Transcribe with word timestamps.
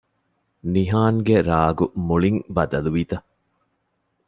ނިހާންގެ 0.73 1.37
ރާގު 1.49 1.85
މުޅިން 2.07 2.41
ބަދަލުވީތަ؟ 2.55 3.17